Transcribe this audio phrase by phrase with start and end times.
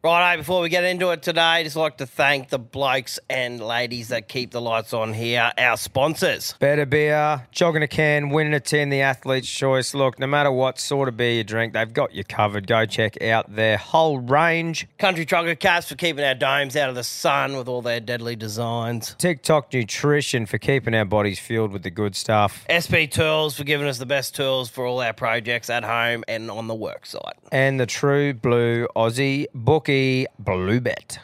[0.00, 4.08] Righto, before we get into it today, just like to thank the blokes and ladies
[4.08, 6.54] that keep the lights on here, our sponsors.
[6.60, 9.94] Better beer, jogging a can, winning a tin, the athlete's choice.
[9.94, 12.68] Look, no matter what sort of beer you drink, they've got you covered.
[12.68, 14.86] Go check out their whole range.
[14.98, 18.36] Country Trucker Caps for keeping our domes out of the sun with all their deadly
[18.36, 19.16] designs.
[19.18, 22.64] TikTok Nutrition for keeping our bodies fueled with the good stuff.
[22.70, 26.52] SP Tools for giving us the best tools for all our projects at home and
[26.52, 27.34] on the work site.
[27.50, 31.18] And the True Blue Aussie Bookie Blue Bet.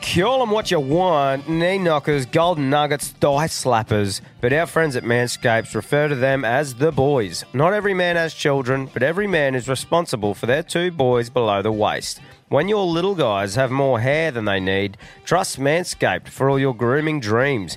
[0.00, 4.22] Call them what you want, knee knockers, golden nuggets, thigh slappers.
[4.40, 7.44] But our friends at Manscaped refer to them as the boys.
[7.52, 11.60] Not every man has children, but every man is responsible for their two boys below
[11.60, 12.20] the waist.
[12.48, 16.74] When your little guys have more hair than they need, trust Manscaped for all your
[16.74, 17.76] grooming dreams.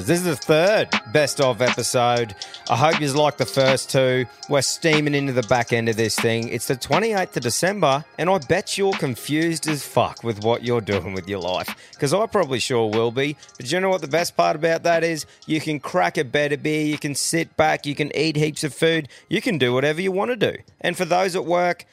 [0.03, 2.33] This is the third best of episode.
[2.71, 4.25] I hope you like the first two.
[4.49, 6.49] We're steaming into the back end of this thing.
[6.49, 10.81] It's the 28th of December, and I bet you're confused as fuck with what you're
[10.81, 11.75] doing with your life.
[11.91, 13.37] Because I probably sure will be.
[13.57, 15.27] But you know what the best part about that is?
[15.45, 18.73] You can crack a better beer, you can sit back, you can eat heaps of
[18.73, 20.57] food, you can do whatever you want to do.
[20.81, 21.85] And for those at work,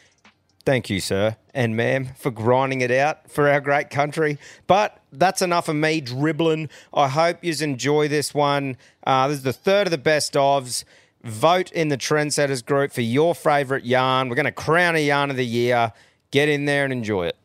[0.66, 4.38] Thank you, sir and ma'am, for grinding it out for our great country.
[4.66, 6.68] But that's enough of me dribbling.
[6.92, 8.76] I hope you enjoy this one.
[9.04, 10.84] Uh, this is the third of the best ofs.
[11.24, 14.28] Vote in the Trendsetters group for your favourite yarn.
[14.28, 15.92] We're going to crown a yarn of the year.
[16.30, 17.36] Get in there and enjoy it.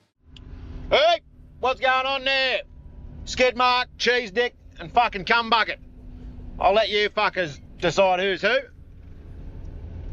[0.90, 1.22] Hey,
[1.62, 2.64] what's going on there?
[3.24, 5.80] Skid mark, cheese dick, and fucking cum bucket.
[6.60, 8.58] I'll let you fuckers decide who's who.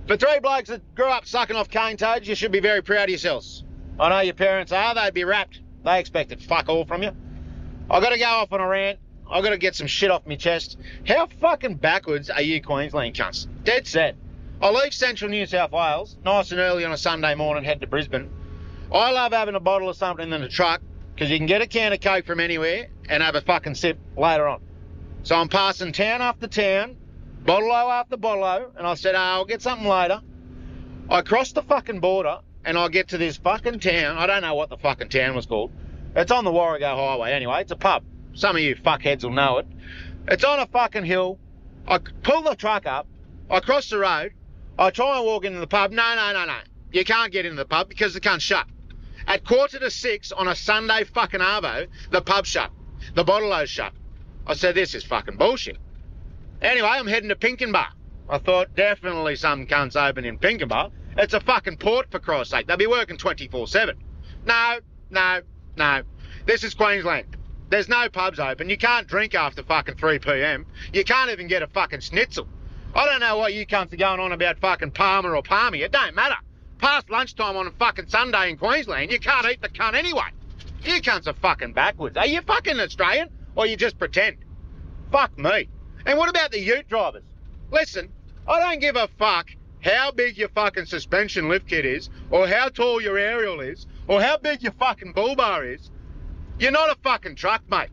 [0.09, 3.05] For three blokes that grew up sucking off cane toads, you should be very proud
[3.05, 3.63] of yourselves.
[4.01, 5.61] I know your parents are, they'd be rapt.
[5.85, 7.11] They expected fuck all from you.
[7.91, 8.99] i got to go off on a rant.
[9.31, 10.79] i got to get some shit off my chest.
[11.07, 13.47] How fucking backwards are you Queensland cunts?
[13.65, 14.17] Dead set.
[14.63, 17.87] I leave central New South Wales, nice and early on a Sunday morning, head to
[17.87, 18.31] Brisbane.
[18.91, 20.81] I love having a bottle of something in the truck
[21.15, 23.99] because you can get a can of Coke from anywhere and have a fucking sip
[24.17, 24.63] later on.
[25.23, 26.97] So I'm passing town after town,
[27.45, 30.21] bottle after bottle and I said, oh, I'll get something later.
[31.11, 34.19] I crossed the fucking border and I get to this fucking town.
[34.19, 35.73] I don't know what the fucking town was called.
[36.15, 37.63] It's on the Warrego Highway anyway.
[37.63, 38.05] It's a pub.
[38.35, 39.67] Some of you fuckheads will know it.
[40.29, 41.39] It's on a fucking hill.
[41.87, 43.07] I pull the truck up.
[43.51, 44.33] I cross the road.
[44.79, 45.91] I try and walk into the pub.
[45.91, 46.59] No, no, no, no.
[46.93, 48.67] You can't get into the pub because the cunt's shut.
[49.27, 52.71] At quarter to six on a Sunday fucking arvo, the pub's shut.
[53.15, 53.93] The bottle shut.
[54.47, 55.79] I said, this is fucking bullshit.
[56.61, 57.87] Anyway, I'm heading to Pinkenba.
[58.29, 60.91] I thought definitely some cunts open in Pinkenba.
[61.17, 62.67] It's a fucking port for Christ's sake.
[62.67, 63.95] They'll be working 24-7.
[64.45, 64.79] No,
[65.11, 65.41] no,
[65.77, 66.03] no.
[66.47, 67.37] This is Queensland.
[67.71, 68.69] There's no pubs open.
[68.69, 70.67] You can't drink after fucking 3 p.m.
[70.93, 72.49] You can't even get a fucking schnitzel.
[72.95, 75.85] I don't know what you cunts are going on about fucking parma or parmy.
[75.85, 76.37] It don't matter.
[76.79, 80.31] Past lunchtime on a fucking Sunday in Queensland, you can't eat the cunt anyway.
[80.83, 82.17] You cunts are fucking backwards.
[82.17, 84.39] Are you fucking Australian or you just pretend?
[85.13, 85.69] Fuck me.
[86.09, 87.23] And what about the ute drivers?
[87.71, 88.09] Listen,
[88.49, 89.51] I don't give a fuck
[89.85, 94.23] how big your fucking suspension lift kit is, or how tall your aerial is, or
[94.23, 95.91] how big your fucking bull bar is.
[96.59, 97.91] You're not a fucking truck, mate.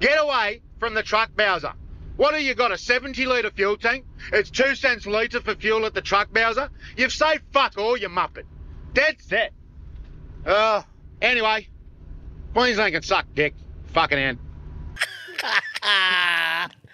[0.00, 1.74] Get away from the truck Bowser.
[2.16, 4.06] What have you got, a 70 litre fuel tank?
[4.32, 6.70] It's two cents litre for fuel at the truck Bowser?
[6.96, 8.44] You've saved fuck all, you muppet.
[8.94, 9.52] Dead set.
[10.46, 10.82] Uh,
[11.20, 11.68] anyway,
[12.54, 13.54] Queensland can suck dick.
[13.92, 14.38] Fucking end.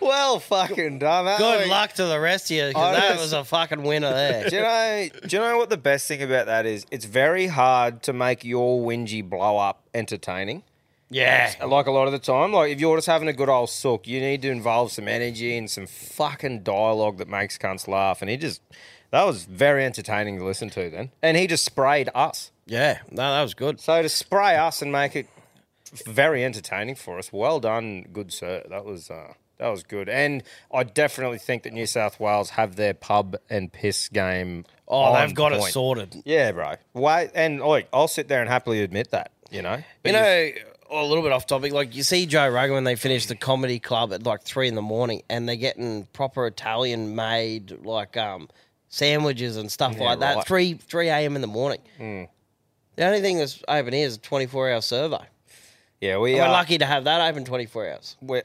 [0.00, 1.24] well fucking done.
[1.26, 3.82] That, Good luck to the rest of you because I that just- was a fucking
[3.82, 4.48] winner there.
[4.50, 5.08] Do you know?
[5.26, 6.86] Do you know what the best thing about that is?
[6.90, 10.62] It's very hard to make your whingy blow up entertaining.
[11.10, 11.52] yeah.
[11.64, 14.06] Like a lot of the time, like if you're just having a good old sook,
[14.06, 18.22] you need to involve some energy and some fucking dialogue that makes cunts laugh.
[18.22, 18.60] And he just,
[19.10, 20.88] that was very entertaining to listen to.
[20.90, 22.50] Then, and he just sprayed us.
[22.64, 23.00] Yeah.
[23.10, 23.78] No, that was good.
[23.80, 25.26] So to spray us and make it
[26.06, 28.62] very entertaining for us, well done, good sir.
[28.70, 30.08] That was uh, that was good.
[30.08, 30.42] And
[30.74, 34.64] I definitely think that New South Wales have their pub and piss game.
[34.88, 36.22] Oh, they've got it sorted.
[36.24, 36.74] Yeah, bro.
[36.94, 39.30] Wait, and like I'll sit there and happily admit that.
[39.50, 40.50] You know, But You know,
[40.90, 41.72] a little bit off topic.
[41.72, 44.74] Like you see Joe Rogan when they finish the comedy club at like three in
[44.74, 48.48] the morning, and they're getting proper Italian made like um
[48.88, 50.36] sandwiches and stuff Yeah, like that.
[50.36, 50.46] right.
[50.46, 51.34] Three three a.m.
[51.36, 51.80] in the morning.
[52.96, 55.24] The only thing that's open here is a twenty four hour survey.
[56.00, 58.16] yeah, we We're are lucky to have that open twenty four hours.
[58.20, 58.42] We're,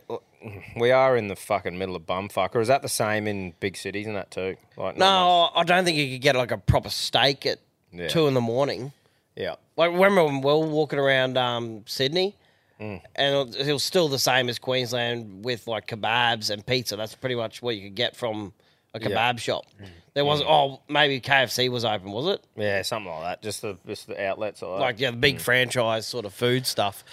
[0.75, 2.55] we are in the fucking middle of bumfuck.
[2.55, 4.55] Or is that the same in big cities and that too?
[4.77, 7.59] Like No, I don't think you could get like a proper steak at
[7.91, 8.07] Yeah.
[8.07, 8.91] two in the morning.
[9.35, 9.55] Yeah.
[9.75, 12.35] Like remember when we were walking around um, Sydney,
[12.79, 13.01] Mm.
[13.15, 16.95] and it was still the same as Queensland with like kebabs and pizza.
[16.95, 18.53] That's pretty much what you could get from
[18.93, 19.35] a kebab Yeah.
[19.37, 19.65] shop.
[20.13, 22.43] There was oh maybe KFC was open, was it?
[22.55, 23.41] Yeah, something like that.
[23.41, 25.21] Just the just the outlets or Like yeah, the Mm.
[25.21, 27.03] big franchise sort of food stuff.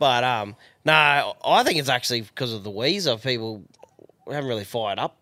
[0.00, 3.22] But um, no, I think it's actually because of the Weezer.
[3.22, 3.62] People
[4.26, 5.16] we haven't really fired up.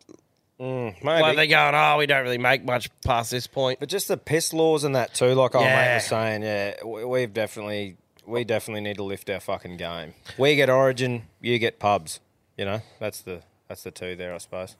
[0.61, 1.23] Mm, maybe.
[1.23, 3.81] Like they're going, oh, we don't really make much past this point.
[3.81, 7.05] But just the piss laws and that too, like our mate was saying, yeah, we-
[7.05, 7.97] we've definitely
[8.27, 10.13] we definitely need to lift our fucking game.
[10.39, 12.21] We get Origin, you get pubs.
[12.59, 14.77] You know, that's the that's the two there, I suppose.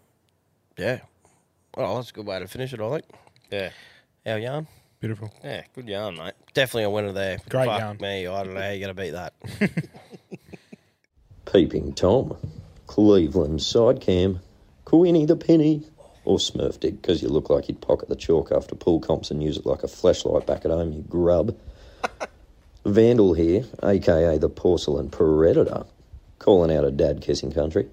[0.77, 1.01] Yeah.
[1.77, 3.05] Well, that's a good way to finish it, I think.
[3.51, 3.71] Yeah,
[4.27, 4.67] Our yarn.
[5.01, 5.33] Beautiful.
[5.43, 6.35] yeah, good yarn, mate.
[6.53, 7.39] Definitely a winner there.
[7.49, 7.97] Great Fuck yarn.
[8.01, 8.27] me.
[8.27, 9.33] I don't know how you're going to beat that.
[11.53, 12.37] Peeping Tom,
[12.87, 14.39] Cleveland side cam,
[14.85, 15.83] Queenie the Penny,
[16.25, 19.43] or Smurf Dick, because you look like you'd pocket the chalk after pool comps and
[19.43, 21.59] use it like a flashlight back at home, you grub.
[22.85, 25.87] Vandal here, aka the Porcelain Predator,
[26.39, 27.89] calling out a dad kissing country.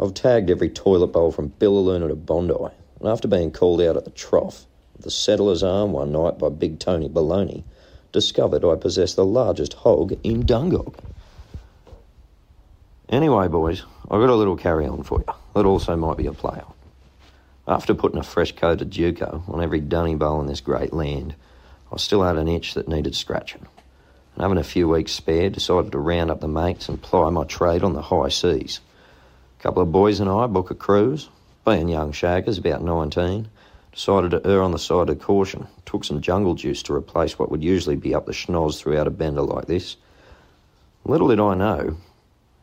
[0.00, 2.54] I've tagged every toilet bowl from Billiluna to Bondi,
[2.98, 4.66] and after being called out at the trough
[4.98, 7.62] the Settler's Arm one night by Big Tony Baloney,
[8.10, 10.96] discovered I possess the largest hog in Dungog.
[13.10, 16.32] Anyway, boys, I've got a little carry on for you that also might be a
[16.32, 16.74] play on.
[17.66, 21.34] After putting a fresh coat of Duco on every dunny bowl in this great land,
[21.92, 23.66] I still had an itch that needed scratching.
[24.34, 27.42] And having a few weeks spare, decided to round up the mates and ply my
[27.42, 28.78] trade on the high seas.
[29.58, 31.28] A couple of boys and I book a cruise.
[31.66, 33.48] Being young shaggers, about 19,
[33.92, 35.66] decided to err on the side of caution.
[35.84, 39.10] Took some jungle juice to replace what would usually be up the schnoz throughout a
[39.10, 39.96] bender like this.
[41.04, 41.96] Little did I know,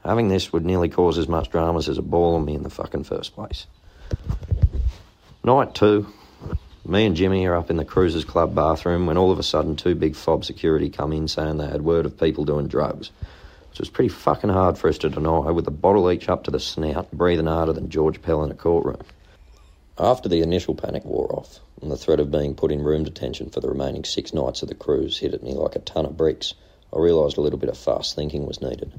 [0.08, 2.70] Having this would nearly cause as much dramas as a ball on me in the
[2.70, 3.68] fucking first place.
[5.44, 6.08] Night two,
[6.86, 9.76] me and Jimmy are up in the Cruisers Club bathroom when all of a sudden
[9.76, 13.12] two big fob security come in saying they had word of people doing drugs,
[13.70, 16.52] which was pretty fucking hard for us to deny with a bottle each up to
[16.52, 19.02] the snout, breathing harder than George Pell in a courtroom.
[20.00, 23.50] After the initial panic wore off and the threat of being put in room detention
[23.50, 26.16] for the remaining six nights of the cruise hit at me like a ton of
[26.16, 26.54] bricks,
[26.96, 28.94] I realised a little bit of fast thinking was needed.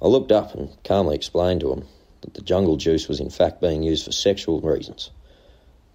[0.00, 1.84] I looked up and calmly explained to him
[2.20, 5.10] that the jungle juice was in fact being used for sexual reasons,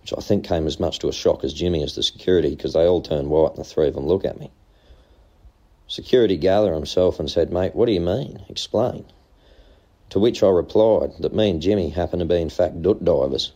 [0.01, 2.73] which I think came as much to a shock as Jimmy as the security because
[2.73, 4.51] they all turned white and the three of them look at me.
[5.87, 8.43] Security gathered himself and said, Mate, what do you mean?
[8.49, 9.05] Explain.
[10.09, 13.53] To which I replied that me and Jimmy happened to be in fact doot divers.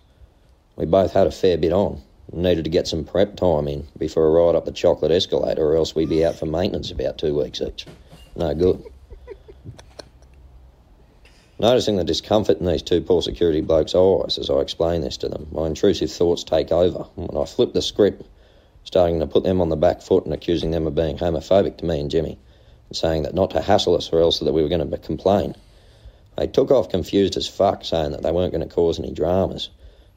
[0.78, 3.88] We both had a fair bit on and needed to get some prep time in
[3.98, 7.18] before a ride up the chocolate escalator or else we'd be out for maintenance about
[7.18, 7.86] two weeks each.
[8.36, 8.84] No good.
[11.60, 15.30] Noticing the discomfort in these two poor security blokes' eyes as I explain this to
[15.30, 18.28] them, my intrusive thoughts take over and I flip the script,
[18.84, 21.86] starting to put them on the back foot and accusing them of being homophobic to
[21.86, 22.38] me and Jimmy,
[22.90, 25.56] and saying that not to hassle us or else that we were going to complain.
[26.38, 29.72] They took off confused as fuck, saying that they weren't going to cause any dramas.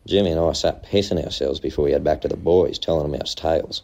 [0.07, 3.19] Jimmy and I sat pissing ourselves before we head back to the boys, telling them
[3.19, 3.81] our tales.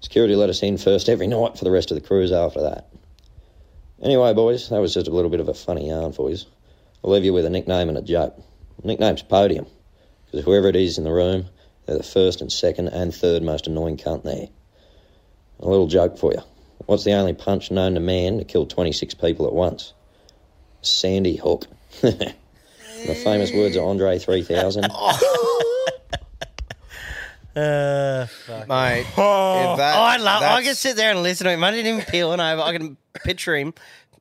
[0.00, 2.88] Security let us in first every night for the rest of the cruise after that.
[4.02, 6.38] Anyway, boys, that was just a little bit of a funny yarn for you.
[7.04, 8.34] I'll leave you with a nickname and a joke.
[8.80, 9.66] The nickname's Podium,
[10.26, 11.46] because whoever it is in the room,
[11.86, 14.48] they're the first and second and third most annoying cunt there.
[15.60, 16.42] A little joke for you.
[16.86, 19.92] What's the only punch known to man to kill 26 people at once?
[20.82, 21.66] Sandy Hook.
[22.00, 22.34] the
[23.24, 24.86] famous words of Andre 3000.
[27.56, 28.26] Uh,
[28.68, 30.42] Mate, oh, if that, I love.
[30.42, 31.64] I that's- can sit there and listen to him.
[31.64, 32.62] I didn't even peel it over.
[32.62, 33.74] I can picture him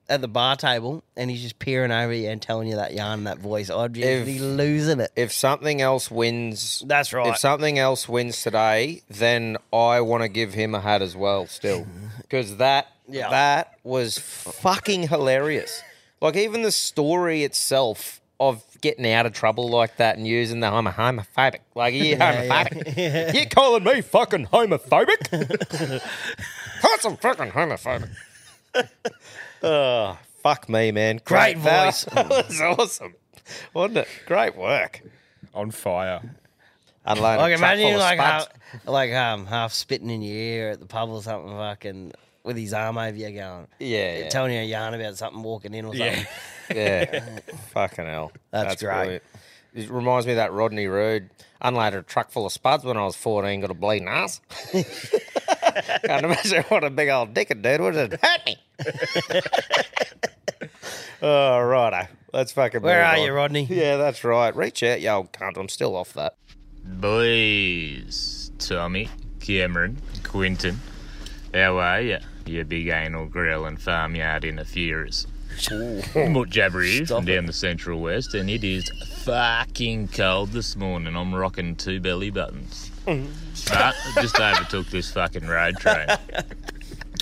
[0.10, 3.20] at the bar table and he's just peering over you and telling you that yarn
[3.20, 5.12] and that voice, oh, I'd just If- be losing it.
[5.16, 7.28] If something else wins, That's right.
[7.28, 11.46] If something else wins today, then I want to give him a hat as well.
[11.48, 11.86] Still,
[12.22, 13.30] because that Yeah.
[13.30, 15.82] that was fucking hilarious.
[16.22, 20.68] Like even the story itself of getting out of trouble like that and using the
[20.68, 21.60] I'm a homophobic.
[21.76, 23.34] Like you homophobic.
[23.36, 25.30] You calling me fucking homophobic?
[26.82, 28.10] That's I'm fucking homophobic.
[29.64, 31.20] Oh, fuck me, man.
[31.26, 32.04] Great that- voice.
[32.14, 33.16] That was awesome.
[33.74, 34.08] Wasn't it?
[34.26, 35.02] Great work.
[35.54, 36.22] On fire.
[37.06, 38.48] Unload Like a truck imagine full you of like spuds.
[38.74, 42.12] half, like um half spitting in your ear at the pub or something, fucking
[42.44, 44.30] with his arm over you, going, Yeah, yeah.
[44.30, 46.26] telling you a yarn about something walking in or something.
[46.76, 47.40] Yeah.
[47.72, 48.34] Fucking hell.
[48.52, 48.94] That's great.
[48.94, 49.24] brilliant.
[49.74, 51.30] It reminds me of that Rodney Rude
[51.62, 54.42] unloaded a truck full of spuds when I was 14, got a bleeding ass.
[54.74, 58.12] Can't imagine what a big old dick it did, would it?
[58.22, 58.58] Hurt me.
[61.22, 62.08] Oh, righto.
[62.34, 63.24] Let's fucking Where move are on.
[63.24, 63.64] you, Rodney?
[63.70, 64.56] Yeah, that's right.
[64.56, 65.58] Reach out, you old cunt.
[65.58, 66.36] I'm still off that.
[66.84, 70.80] Boys, Tommy, Cameron, Quinton,
[71.54, 72.20] how are ya?
[72.46, 75.28] You big anal grill and farmyard interferers.
[76.16, 78.90] Mutt Jabber here from down the central west, and it is
[79.24, 81.16] fucking cold this morning.
[81.16, 82.92] I'm rocking two belly buttons.
[83.06, 83.32] Mm-hmm.
[83.70, 86.08] but I just overtook this fucking road train,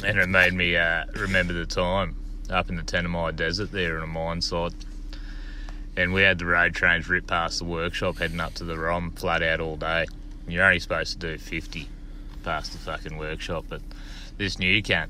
[0.05, 2.15] and it made me uh, remember the time
[2.51, 4.74] up in the Tanami Desert there in a mine site.
[5.97, 9.12] And we had the road trains rip past the workshop heading up to the ROM
[9.12, 10.05] flat out all day.
[10.47, 11.88] You're only supposed to do 50
[12.43, 13.81] past the fucking workshop, but
[14.38, 15.07] this new cunt,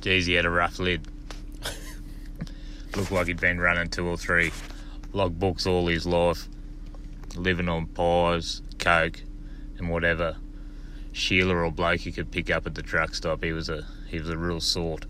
[0.00, 1.06] geez, he had a rough lid.
[2.96, 4.50] Looked like he'd been running two or three
[5.12, 6.48] log books all his life,
[7.36, 9.20] living on pies, coke,
[9.76, 10.36] and whatever
[11.12, 13.44] Sheila or bloke he could pick up at the truck stop.
[13.44, 15.06] He was a he was a real sort.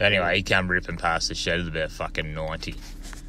[0.00, 2.76] Anyway, he come ripping past the shed at about fucking 90.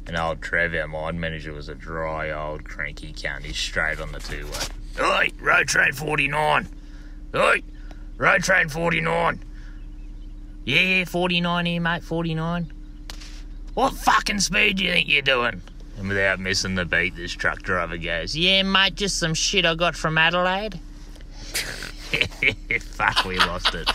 [0.06, 3.44] And old Trev, our mine manager, was a dry old cranky cunt.
[3.44, 5.04] He's straight on the two way.
[5.04, 6.68] Oi, road train 49.
[7.34, 7.62] Oi,
[8.16, 9.44] road train 49.
[10.64, 12.72] Yeah, 49 here, mate, 49.
[13.74, 15.62] What fucking speed do you think you're doing?
[15.98, 19.74] And without missing the beat, this truck driver goes, Yeah, mate, just some shit I
[19.74, 20.80] got from Adelaide.
[22.80, 23.88] Fuck, we lost it.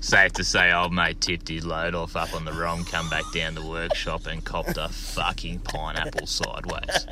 [0.00, 3.24] Safe to say, old mate tipped his load off up on the ROM, come back
[3.34, 7.06] down the workshop and copped a fucking pineapple sideways.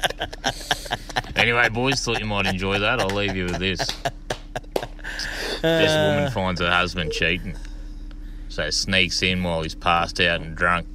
[1.34, 3.00] Anyway, boys, thought you might enjoy that.
[3.00, 3.80] I'll leave you with this.
[5.62, 7.56] This woman finds her husband cheating,
[8.48, 10.86] so sneaks in while he's passed out and drunk,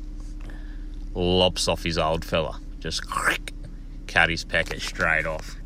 [1.14, 3.02] lops off his old fella, just
[4.08, 5.58] cut his packet straight off.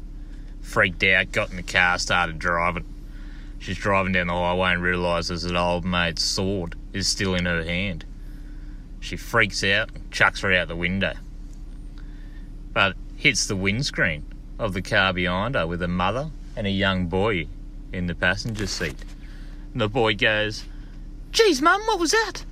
[0.62, 2.86] Freaked out, got in the car, started driving.
[3.64, 7.64] She's driving down the highway and realises that old mate's sword is still in her
[7.64, 8.04] hand.
[9.00, 11.14] She freaks out, chucks her out the window,
[12.74, 14.26] but hits the windscreen
[14.60, 17.48] of the car behind her with a mother and a young boy
[17.94, 18.98] in the passenger seat.
[19.72, 20.66] And the boy goes,
[21.32, 22.44] Geez, mum, what was that?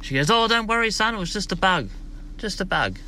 [0.00, 1.88] She goes, Oh, don't worry, son, it was just a bug.
[2.36, 3.00] Just a bug.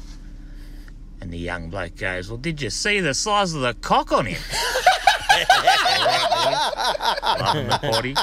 [1.20, 4.26] And the young bloke goes, Well, did you see the size of the cock on
[4.26, 4.42] him?
[6.30, 8.14] Loving the potty.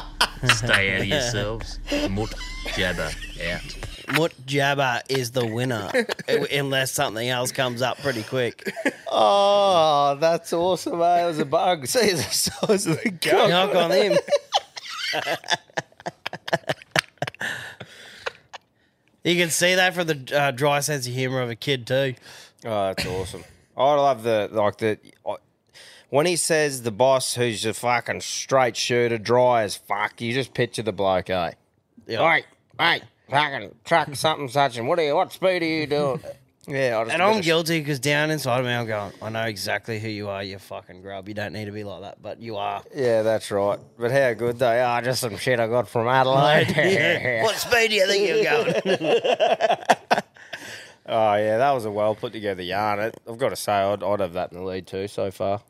[0.55, 1.79] Stay out of yourselves.
[2.09, 2.33] Mutt
[2.75, 3.11] jabber
[3.51, 3.75] out.
[4.13, 5.91] Mut Jabba is the winner,
[6.51, 8.73] unless something else comes up pretty quick.
[9.07, 11.23] Oh, that's awesome, eh?
[11.23, 11.85] It was a bug.
[11.87, 13.49] See the size of the gun.
[13.49, 14.17] Knock on him.
[19.23, 22.15] you can see that from the uh, dry sense of humor of a kid too.
[22.65, 23.43] Oh, that's awesome.
[23.77, 25.35] I love the like the I-
[26.09, 30.19] when he says the boss who's a fucking straight shooter, dry as fuck.
[30.21, 31.51] You just picture the bloke, eh?
[32.07, 32.19] Yeah.
[32.21, 32.45] Right,
[32.79, 35.15] right, fucking truck something such and what are you?
[35.15, 36.21] What speed are you doing?
[36.67, 39.29] yeah, I just And I'm better- guilty because down inside of me, I'm going, I
[39.29, 41.27] know exactly who you are, you fucking grub.
[41.27, 42.81] You don't need to be like that, but you are.
[42.95, 43.79] Yeah, that's right.
[43.99, 45.01] But how good they are?
[45.03, 47.41] Just some shit I got from Adelaide.
[47.43, 50.21] what speed do you think you're going?
[51.11, 52.99] Oh yeah, that was a well put together yarn.
[52.99, 55.61] It, I've got to say, I'd, I'd have that in the lead too so far.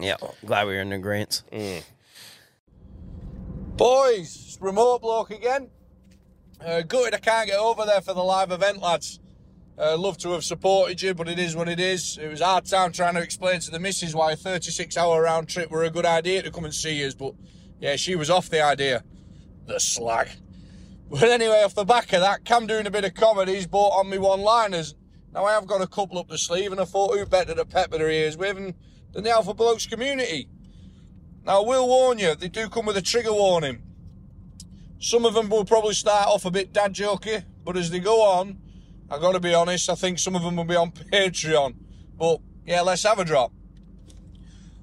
[0.00, 1.42] Yeah, glad we were in agreement.
[3.76, 5.70] Boys, it's remote bloke again.
[6.64, 9.20] Uh, gutted I can't get over there for the live event, lads.
[9.78, 12.16] Uh, love to have supported you, but it is what it is.
[12.16, 15.48] It was hard time trying to explain to the missus why a 36 hour round
[15.48, 17.34] trip were a good idea to come and see us, but
[17.78, 19.04] yeah, she was off the idea.
[19.66, 20.30] The slag.
[21.10, 23.98] But anyway, off the back of that, Cam doing a bit of comedy, he's bought
[23.98, 24.94] on me one liners.
[25.34, 27.64] Now I have got a couple up the sleeve, and I thought who better to
[27.66, 28.74] pepper their ears with than
[29.16, 30.46] than the Alpha Blokes community.
[31.46, 33.82] Now, I will warn you, they do come with a trigger warning.
[35.00, 38.20] Some of them will probably start off a bit dad jokey, but as they go
[38.20, 38.58] on,
[39.10, 41.76] I've gotta be honest, I think some of them will be on Patreon.
[42.18, 43.52] But yeah, let's have a drop.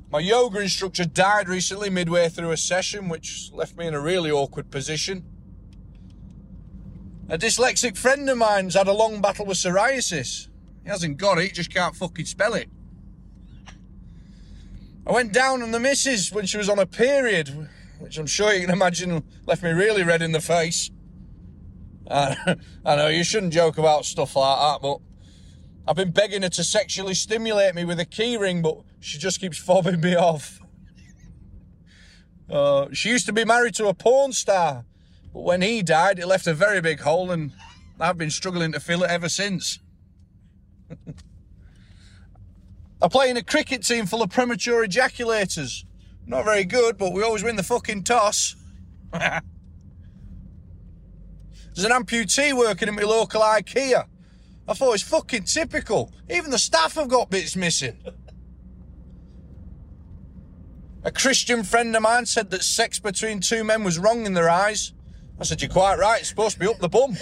[0.10, 4.32] My yoga instructor died recently midway through a session, which left me in a really
[4.32, 5.26] awkward position.
[7.30, 10.48] A dyslexic friend of mine's had a long battle with psoriasis.
[10.84, 12.68] He hasn't got it, he just can't fucking spell it.
[15.06, 17.70] I went down on the missus when she was on a period,
[18.00, 20.92] which I'm sure you can imagine left me really red in the face.
[22.10, 22.56] I,
[22.86, 25.00] I know you shouldn't joke about stuff like that, but
[25.86, 29.62] I've been begging her to sexually stimulate me with a keyring, but she just keeps
[29.62, 30.62] fobbing me off.
[32.50, 34.86] Uh, she used to be married to a porn star,
[35.34, 37.52] but when he died, it left a very big hole, and
[38.00, 39.80] I've been struggling to fill it ever since.
[43.04, 45.84] I play in a cricket team full of premature ejaculators.
[46.26, 48.56] Not very good, but we always win the fucking toss.
[49.12, 49.44] There's
[51.84, 54.06] an amputee working at my local IKEA.
[54.70, 56.14] I thought it's fucking typical.
[56.30, 57.98] Even the staff have got bits missing.
[61.04, 64.50] A Christian friend of mine said that sex between two men was wrong in their
[64.50, 64.94] eyes.
[65.38, 67.18] I said, You're quite right, it's supposed to be up the bum.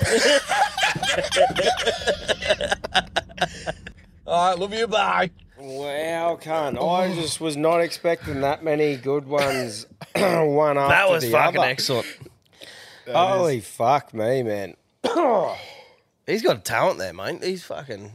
[4.28, 5.32] Alright, love you, bye.
[5.62, 6.82] Wow, cunt.
[6.82, 11.60] I just was not expecting that many good ones, one after That was the fucking
[11.60, 11.68] other.
[11.70, 12.08] excellent.
[13.08, 14.76] Holy fuck me, man.
[16.26, 17.44] He's got a talent there, mate.
[17.44, 18.14] He's fucking.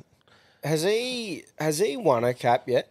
[0.64, 2.90] Has he has he won a cap yet?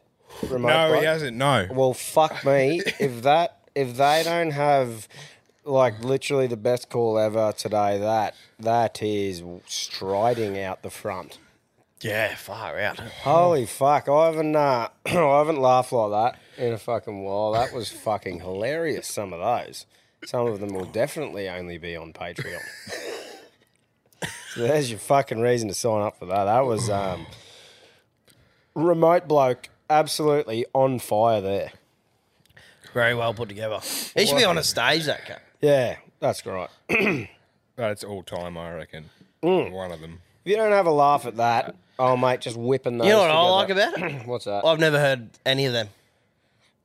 [0.50, 1.00] Remote No, bloke?
[1.00, 1.38] he hasn't.
[1.38, 1.68] No.
[1.72, 2.82] Well, fuck me.
[3.00, 5.08] if that if they don't have
[5.66, 11.40] like literally the best call ever today, that that is striding out the front.
[12.02, 13.00] Yeah, far out.
[13.00, 14.10] Holy fuck!
[14.10, 17.54] I haven't uh, I haven't laughed like that in a fucking while.
[17.54, 19.08] That was fucking hilarious.
[19.08, 19.86] Some of those.
[20.26, 22.62] Some of them will definitely only be on Patreon.
[24.54, 26.46] so there's your fucking reason to sign up for that.
[26.46, 27.28] That was um,
[28.74, 31.72] remote bloke, absolutely on fire there.
[32.94, 33.80] Very well put together.
[34.16, 35.42] He should be on a stage, that cat.
[35.62, 36.70] Yeah, that's right.
[37.76, 39.10] That's all time, I reckon.
[39.44, 39.72] Mm.
[39.72, 40.22] One of them.
[40.44, 43.08] If you don't have a laugh at that, oh mate, just whipping those.
[43.08, 43.92] You know what I together.
[43.92, 44.28] like about it?
[44.28, 44.66] What's that?
[44.66, 45.90] I've never heard any of them.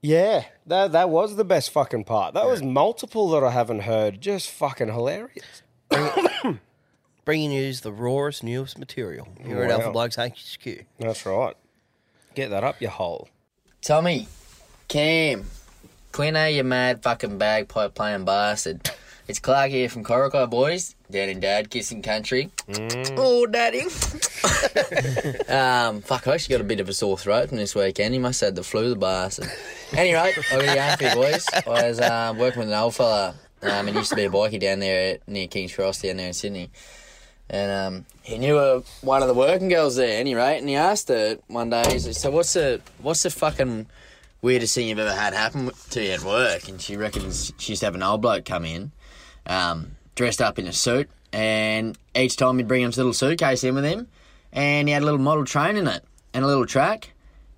[0.03, 2.35] Yeah, that that was the best fucking part.
[2.35, 4.21] That was multiple that I haven't heard.
[4.21, 5.63] Just fucking hilarious.
[7.25, 9.75] Bringing you the rawest, newest material here at Wow.
[9.77, 10.85] Alpha Blokes HQ.
[10.99, 11.55] That's right.
[12.35, 13.29] Get that up your hole.
[13.83, 14.27] Tommy,
[14.89, 15.45] Cam,
[16.13, 18.91] Quino, you mad fucking bagpipe playing bastard.
[19.31, 20.97] It's Clark here from Coroco, boys.
[21.09, 22.51] Dad and Dad kissing country.
[23.17, 23.83] Oh, Daddy.
[25.49, 28.13] um, fuck, I actually got a bit of a sore throat from this weekend.
[28.13, 29.47] He must have had the flu, the bastard.
[29.93, 31.47] Anyway, I got a for you, boys.
[31.55, 33.37] I was um, working with an old fella.
[33.63, 36.27] Um, and used to be a bikie down there at, near King's Cross down there
[36.27, 36.69] in Sydney.
[37.49, 41.07] And um, he knew uh, one of the working girls there, anyway, and he asked
[41.09, 43.87] her one day, he said, so what's the, what's the fucking
[44.43, 46.69] weirdest thing you've ever had happen to you at work?
[46.69, 48.91] And she reckons she used to have an old bloke come in,
[49.51, 53.75] um, dressed up in a suit, and each time he'd bring his little suitcase in
[53.75, 54.07] with him,
[54.53, 57.13] and he had a little model train in it, and a little track,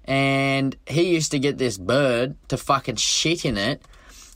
[0.05, 3.83] and he used to get this bird to fucking shit in it,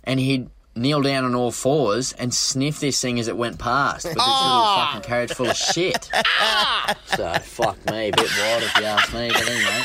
[0.04, 4.04] and he'd kneel down on all fours and sniff this thing as it went past
[4.04, 6.04] with this little fucking carriage full of shit.
[7.06, 9.82] so, fuck me, a bit wild if you ask me, but anyway.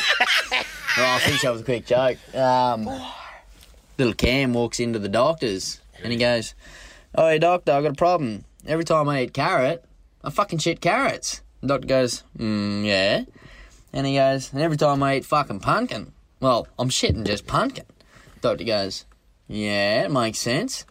[0.98, 2.18] Well, I'll finish up with a quick joke.
[2.36, 2.84] Um,
[3.96, 6.54] little Cam walks into the doctor's and he goes,
[7.14, 8.44] Oh, hey, doctor, I've got a problem.
[8.66, 9.84] Every time I eat carrot,
[10.24, 11.42] I fucking shit carrots.
[11.60, 13.24] The doctor goes, mm, yeah.
[13.92, 17.84] And he goes, and every time I eat fucking pumpkin, well, I'm shitting just pumpkin.
[18.40, 19.04] Doctor goes,
[19.46, 20.86] yeah, it makes sense.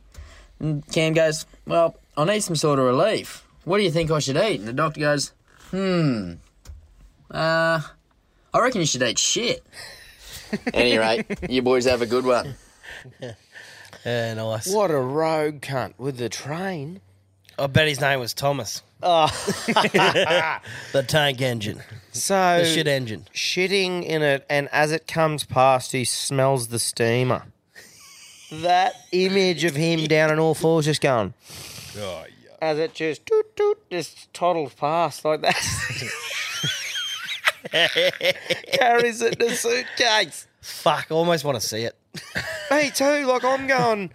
[0.60, 3.48] And Cam goes, well, I need some sort of relief.
[3.64, 4.60] What do you think I should eat?
[4.60, 5.34] And the doctor goes,
[5.72, 6.34] hmm,
[7.32, 7.82] uh,
[8.54, 9.66] I reckon you should eat shit.
[10.74, 12.56] Any rate, you boys have a good one.
[14.06, 14.74] Yeah, nice.
[14.74, 17.02] What a rogue cunt with the train.
[17.60, 18.82] I bet his name was Thomas.
[19.04, 19.28] Oh.
[20.94, 21.82] the tank engine.
[22.12, 23.28] So The shit engine.
[23.34, 27.44] shitting in it, and as it comes past, he smells the steamer.
[28.52, 31.34] that image of him down on all fours, just going
[31.98, 32.24] Oh,
[32.62, 35.56] as it just toot toot, just toddles past like that.
[38.74, 40.48] Carries it in a suitcase.
[40.62, 41.96] Fuck, I almost want to see it.
[42.71, 43.26] Me too.
[43.26, 44.12] Like I'm going.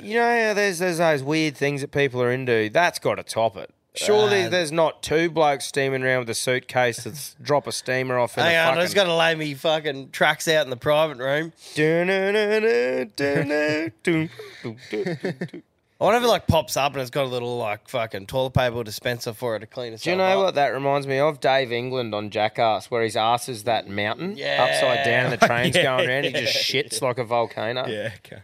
[0.00, 2.70] You know, there's there's those weird things that people are into.
[2.72, 3.70] That's got to top it.
[3.94, 8.18] Surely Uh, there's not two blokes steaming around with a suitcase to drop a steamer
[8.18, 8.38] off.
[8.38, 11.18] In Hang on, I just got to lay me fucking tracks out in the private
[11.18, 11.52] room.
[16.02, 18.54] I wonder if it like pops up and it's got a little like fucking toilet
[18.54, 20.44] paper dispenser for it to clean itself Do you know up.
[20.46, 21.38] what that reminds me of?
[21.38, 24.64] Dave England on Jackass, where his ass is that mountain Yeah.
[24.68, 26.24] upside down and the train's Yeah, going around.
[26.24, 27.86] He just yeah, shits like a volcano.
[27.86, 28.42] Yeah, okay.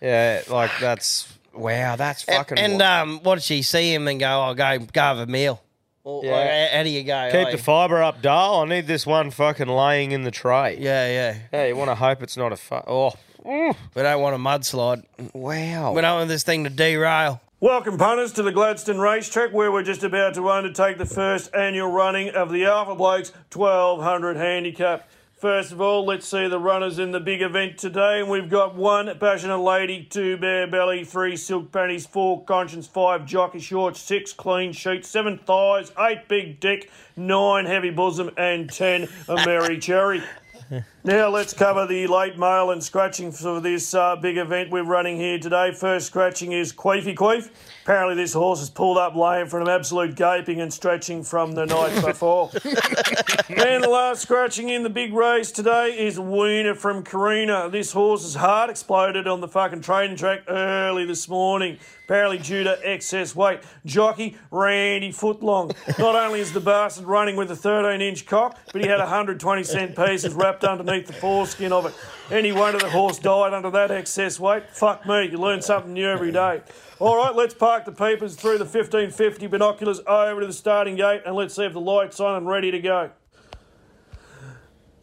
[0.00, 2.58] Yeah, like that's wow, that's And, fucking.
[2.58, 4.26] and um, what did she see him and go?
[4.40, 5.60] I'll go go have a meal.
[6.04, 6.32] Or, Yeah.
[6.32, 7.28] like, how, how do you go?
[7.32, 8.32] Keep Oh, the fibre up, Dale.
[8.32, 10.76] I need this one fucking laying in the tray.
[10.80, 11.38] yeah, yeah.
[11.52, 13.12] Yeah, you want to hope it's not a fu- Oh,
[13.44, 13.76] Mm.
[13.94, 15.04] We don't want a mudslide.
[15.34, 15.92] wow.
[15.92, 17.40] We don't want this thing to derail.
[17.60, 21.90] Welcome, punters, to the Gladstone Racetrack, where we're just about to undertake the first annual
[21.90, 25.08] running of the Alpha Blokes 1200 Handicap.
[25.38, 28.20] First of all, let's see the runners in the big event today.
[28.20, 33.26] And we've got one passionate lady, two bare belly, three silk panties, four conscience, five
[33.26, 39.06] jockey shorts, six clean sheets, seven thighs, eight big dick, nine heavy bosom, and ten
[39.28, 40.22] a merry Cherry.
[41.06, 45.18] Now let's cover the late mail and scratching for this uh, big event we're running
[45.18, 45.70] here today.
[45.70, 47.50] First scratching is Queefy Queef.
[47.82, 51.66] Apparently this horse has pulled up lame from an absolute gaping and stretching from the
[51.66, 52.48] night before.
[52.64, 57.68] and the last scratching in the big race today is Wiener from Karina.
[57.68, 61.76] This horse's heart exploded on the fucking training track early this morning.
[62.06, 63.60] Apparently due to excess weight.
[63.84, 65.74] Jockey Randy Footlong.
[65.98, 69.04] Not only is the bastard running with a 13 inch cock, but he had a
[69.04, 71.94] 120 cent pieces wrapped underneath the foreskin of it.
[72.30, 74.70] Any wonder the horse died under that excess weight?
[74.70, 76.62] Fuck me, you learn something new every day.
[76.98, 81.22] All right, let's park the peepers through the 1550 binoculars over to the starting gate
[81.26, 83.10] and let's see if the light's on and ready to go.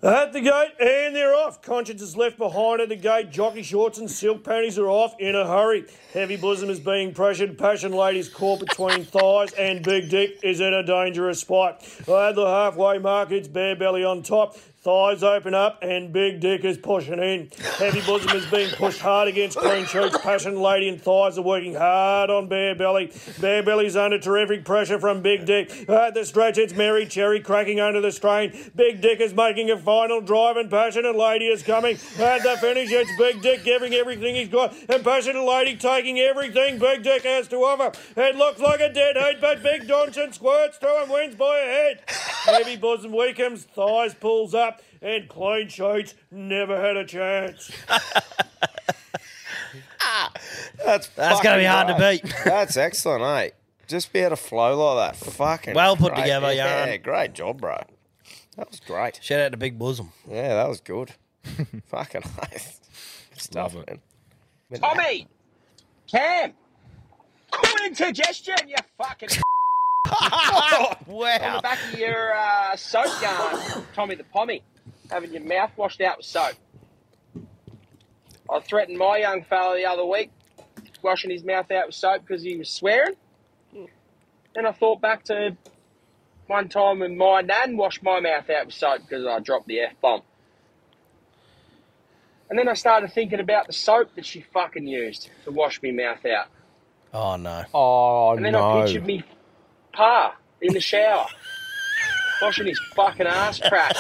[0.04, 1.62] At the gate, and they're off.
[1.62, 3.30] Conscience is left behind at the gate.
[3.30, 5.86] Jockey shorts and silk panties are off in a hurry.
[6.12, 7.56] Heavy bosom is being pressured.
[7.56, 11.84] Passion lady's caught between thighs, and Big Dick is in a dangerous spot.
[12.00, 14.58] At the halfway mark, it's bare belly on top.
[14.84, 17.52] Thighs open up and Big Dick is pushing in.
[17.78, 20.18] Heavy bosom is being pushed hard against clean sheets.
[20.18, 23.12] Passion lady and thighs are working hard on bare belly.
[23.40, 25.88] Bare belly's under terrific pressure from Big Dick.
[25.88, 28.72] At the stretch, it's Mary Cherry cracking under the strain.
[28.76, 31.98] Big Dick is making a final drive and Passionate Lady is coming.
[32.18, 36.80] At the finish, it's Big Dick giving everything he's got and Passionate Lady taking everything
[36.80, 37.92] Big Dick has to offer.
[38.20, 41.66] It looks like a dead heat, but Big Donson squirts through and wins by a
[41.66, 42.00] head.
[42.08, 44.71] Heavy bosom weakens, thighs pulls up,
[45.02, 47.72] and clean sheets never had a chance.
[50.84, 52.24] That's That's gonna be hard to great.
[52.24, 52.34] beat.
[52.44, 53.52] That's excellent, eh?
[53.88, 55.32] Just be able to flow like that.
[55.32, 56.24] Fucking Well put great.
[56.24, 57.02] together, Yeah, Yarn.
[57.02, 57.82] great job, bro.
[58.58, 59.20] That was great.
[59.22, 60.12] Shout out to Big Bosom.
[60.30, 61.12] Yeah, that was good.
[61.88, 62.80] Fucking nice.
[63.38, 64.00] Stuff, Love it.
[64.70, 64.80] man.
[64.82, 65.28] Tommy!
[66.08, 66.54] Cam!
[67.52, 69.30] Cool indigestion, you fucking
[71.42, 74.62] on the back of your uh, soap yarn, Tommy the Pommy,
[75.10, 76.56] having your mouth washed out with soap.
[78.50, 80.32] I threatened my young fella the other week,
[81.02, 83.16] washing his mouth out with soap because he was swearing.
[84.54, 85.56] Then I thought back to
[86.48, 89.80] one time when my nan washed my mouth out with soap because I dropped the
[89.80, 90.24] F bomb.
[92.50, 95.92] And then I started thinking about the soap that she fucking used to wash me
[95.92, 96.48] mouth out.
[97.14, 97.64] Oh no.
[97.74, 98.36] Oh, no.
[98.36, 98.80] And then no.
[98.80, 99.24] I pictured me
[99.94, 101.26] pa in the shower,
[102.42, 103.96] washing his fucking ass crack,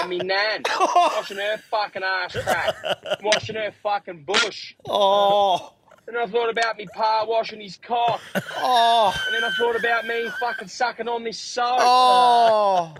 [0.00, 2.74] and me nan washing her fucking ass crack,
[3.22, 4.74] washing her fucking bush.
[4.88, 5.74] Oh.
[6.06, 8.20] And I thought about me pa washing his cock,
[8.56, 9.14] Oh.
[9.26, 11.78] and then I thought about me fucking sucking on this soap.
[11.80, 12.94] Oh.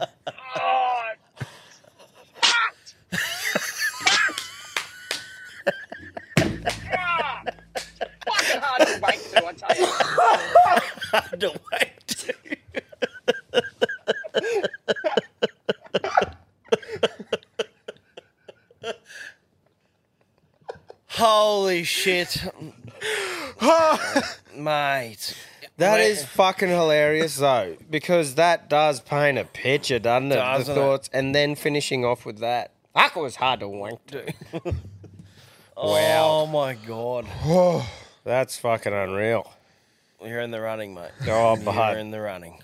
[0.60, 1.00] Oh,
[2.34, 2.94] fucked.
[6.96, 7.42] Ah,
[8.26, 9.86] fucking hard to wait to, I tell you.
[11.10, 11.92] Hard to wait.
[21.08, 22.42] Holy shit.
[24.56, 25.34] Mate.
[25.76, 30.36] That is fucking hilarious, though, because that does paint a picture, doesn't it?
[30.36, 30.84] Doesn't the it?
[30.84, 32.72] thoughts, and then finishing off with that.
[32.94, 34.32] That was hard to wank to.
[35.80, 37.26] Oh my god.
[38.24, 39.52] That's fucking unreal.
[40.22, 41.10] You're in the running, mate.
[41.26, 42.60] Oh, You're in the running.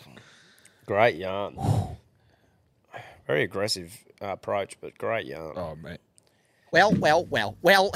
[0.87, 1.57] great yarn.
[3.27, 5.53] Very aggressive uh, approach, but great yarn.
[5.57, 6.01] Oh, mate.
[6.73, 7.91] Well, well, well, well,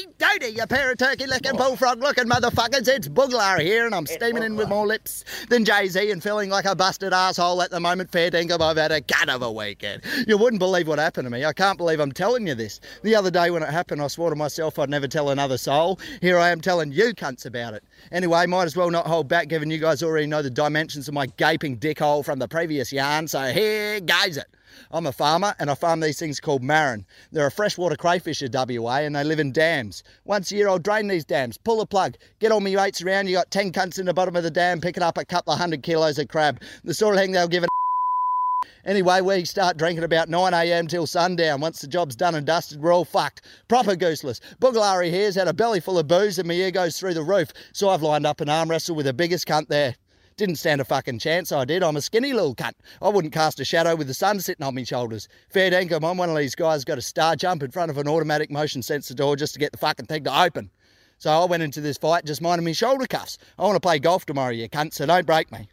[0.00, 2.88] howdy doody, you pair of turkey licking, bullfrog looking motherfuckers.
[2.88, 6.50] It's Booglar here, and I'm steaming in with more lips than Jay Z and feeling
[6.50, 8.10] like a busted asshole at the moment.
[8.10, 10.02] Fair dinkum, I've had a cut of a weekend.
[10.26, 11.44] You wouldn't believe what happened to me.
[11.44, 12.80] I can't believe I'm telling you this.
[13.02, 15.98] The other day when it happened, I swore to myself I'd never tell another soul.
[16.20, 17.84] Here I am telling you cunts about it.
[18.12, 21.14] Anyway, might as well not hold back, given you guys already know the dimensions of
[21.14, 24.46] my gaping dickhole from the previous yarn, so here goes it.
[24.90, 27.06] I'm a farmer and I farm these things called marron.
[27.32, 30.02] They're a freshwater crayfish of WA and they live in dams.
[30.24, 33.28] Once a year I'll drain these dams, pull a plug, get all my mates around,
[33.28, 35.58] you got 10 cunts in the bottom of the dam picking up a couple of
[35.58, 36.60] hundred kilos of crab.
[36.84, 37.68] The sort of thing they'll give an
[38.84, 41.60] Anyway, we start drinking about 9am till sundown.
[41.60, 43.42] Once the job's done and dusted, we're all fucked.
[43.68, 44.40] Proper gooseless.
[44.60, 47.52] Boogalari here's had a belly full of booze and my ear goes through the roof.
[47.72, 49.96] So I've lined up an arm wrestle with the biggest cunt there.
[50.40, 51.82] Didn't stand a fucking chance, I did.
[51.82, 52.72] I'm a skinny little cunt.
[53.02, 55.28] I wouldn't cast a shadow with the sun sitting on my shoulders.
[55.50, 58.08] Fair dinkum, I'm one of these guys got a star jump in front of an
[58.08, 60.70] automatic motion sensor door just to get the fucking thing to open.
[61.18, 63.36] So I went into this fight just minding my shoulder cuffs.
[63.58, 65.68] I want to play golf tomorrow, you cunt, so don't break me.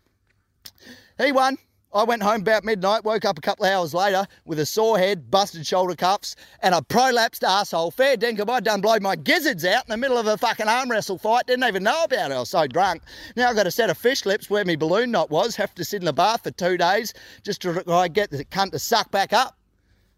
[1.17, 1.57] He won.
[1.97, 4.99] I went home about midnight, woke up a couple of hours later with a sore
[4.99, 7.89] head, busted shoulder cuffs, and a prolapsed asshole.
[7.89, 10.91] Fair dinkum, I'd done blowed my gizzards out in the middle of a fucking arm
[10.91, 11.47] wrestle fight.
[11.47, 13.01] Didn't even know about it, I was so drunk.
[13.35, 15.83] Now I've got a set of fish lips where my balloon knot was, have to
[15.83, 19.09] sit in the bath for two days just to I get the cunt to suck
[19.09, 19.57] back up.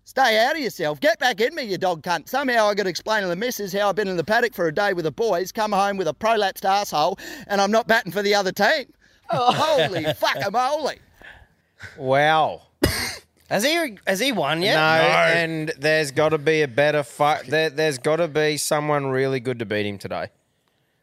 [0.04, 1.00] Stay out of yourself.
[1.00, 2.28] Get back in me, you dog cunt.
[2.28, 4.68] Somehow I got to explain to the missus how I've been in the paddock for
[4.68, 8.12] a day with the boys, come home with a prolapsed asshole, and I'm not batting
[8.12, 8.92] for the other team.
[9.30, 11.00] Oh, holy fuck, I'm holy.
[11.98, 12.63] Wow.
[13.50, 14.76] Has he has he won yet?
[14.76, 14.80] No,
[15.39, 17.48] and there's got to be a better fight.
[17.48, 20.28] There, there's got to be someone really good to beat him today.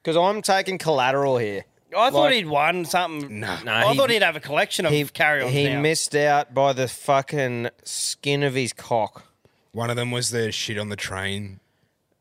[0.03, 1.65] Because I'm taking collateral here.
[1.97, 3.41] I thought Like- he'd won something.
[3.41, 5.81] No, No, I he- thought he'd have a collection of he carry-ons He now.
[5.81, 9.25] missed out by the fucking skin of his cock.
[9.73, 11.59] One of them was the shit on the train.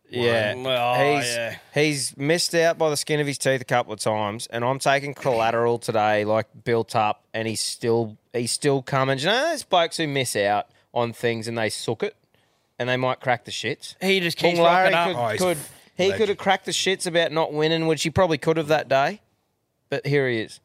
[0.09, 0.53] Yeah.
[0.55, 1.57] Oh, he's yeah.
[1.73, 4.79] he's missed out by the skin of his teeth a couple of times, and I'm
[4.79, 9.17] taking collateral today, like built up, and he's still he's still coming.
[9.17, 12.15] Do You know, there's blokes who miss out on things and they sook it,
[12.79, 13.95] and they might crack the shits.
[14.01, 15.07] He just keeps Bung Larry up.
[15.07, 15.57] could, Oh, he's could
[15.95, 16.19] he legend.
[16.19, 19.21] could have cracked the shits about not winning, which he probably could have that day,
[19.89, 20.59] but here he is.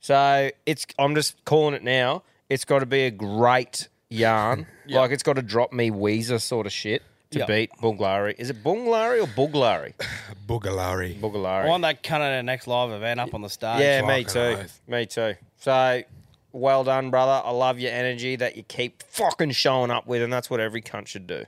[0.00, 2.22] So it's I'm just calling it now.
[2.48, 6.66] It's got to be a great yarn, like it's got to drop me Weezer sort
[6.66, 7.46] of shit to Yeah.
[7.46, 8.34] beat Bunglari.
[8.38, 9.92] Is it Bunglari or Buglari?
[10.46, 11.18] Bugalari.
[11.20, 11.64] Bugalari.
[11.64, 13.80] I want that cunt at our next live event up on the stage.
[13.80, 14.64] Yeah, me too.
[14.86, 15.34] Me too.
[15.58, 16.02] So,
[16.52, 17.42] well done, brother.
[17.46, 20.80] I love your energy that you keep fucking showing up with, and that's what every
[20.82, 21.44] cunt should do.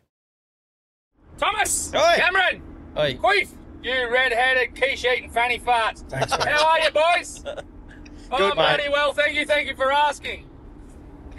[1.39, 1.93] Thomas!
[1.95, 1.99] Oi.
[2.17, 2.63] Cameron!
[2.99, 3.15] Oi.
[3.15, 3.49] Queef!
[3.83, 6.07] You red-headed, quiche-eating fanny farts.
[6.11, 6.49] Thanks, mate.
[6.49, 7.43] How are you, boys?
[7.47, 7.55] oh,
[8.37, 8.93] Good, bloody mate.
[8.93, 10.45] well, thank you, thank you for asking.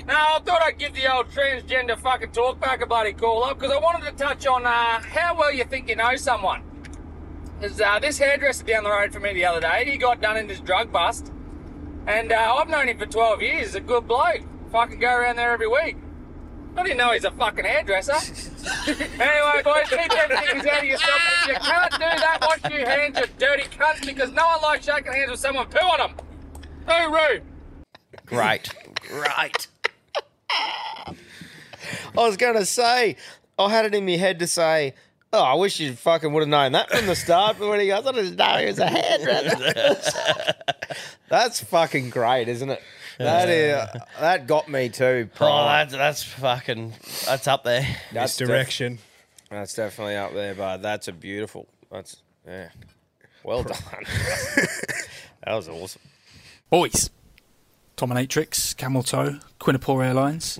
[0.07, 3.59] Now, I thought I'd give the old transgender fucking talk back a bloody call up
[3.59, 6.63] because I wanted to touch on uh, how well you think you know someone.
[7.59, 9.85] There's uh, this hairdresser down the road from me the other day.
[9.89, 11.31] He got done in this drug bust,
[12.07, 13.67] and uh, I've known him for 12 years.
[13.67, 14.41] He's a good bloke.
[14.71, 15.97] Fucking go around there every week.
[16.75, 18.13] I didn't know he's a fucking hairdresser.
[18.87, 21.21] anyway, boys, keep them things out of yourself.
[21.43, 24.85] If you can't do that, wash your hands, you dirty cunts, because no one likes
[24.85, 26.15] shaking hands with someone poo on them.
[26.87, 27.43] Too rude.
[28.25, 28.73] Great.
[29.07, 29.67] Great.
[32.17, 33.15] I was going to say,
[33.57, 34.93] I had it in my head to say,
[35.33, 37.57] oh, I wish you fucking would have known that from the start.
[37.59, 40.53] But when he goes, I didn't know he was a hairdresser.
[41.29, 42.81] that's fucking great, isn't it?
[43.17, 45.29] That is, uh, that got me too.
[45.39, 46.93] Oh, that's that's fucking
[47.25, 47.85] that's up there.
[48.11, 48.95] That's Misdirection.
[48.95, 49.05] def-
[49.49, 51.67] that's definitely up there, but that's a beautiful.
[51.91, 52.69] That's yeah.
[53.43, 53.77] Well done.
[55.43, 56.01] that was awesome.
[56.69, 57.11] Boys,
[57.97, 60.57] Dominatrix, Camel Toe, Quinnapore Airlines.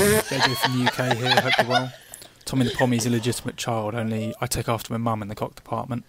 [0.00, 1.92] JJ from the UK here, hope you're well.
[2.46, 5.54] Tommy the Pommy's a legitimate child, only I take after my mum in the cock
[5.54, 6.04] department.